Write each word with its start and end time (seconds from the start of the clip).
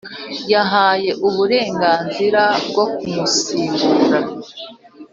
Yahaye 0.51 1.09
uburenganzira 1.27 2.41
bwo 2.67 2.85
kumusimbura 2.95 4.19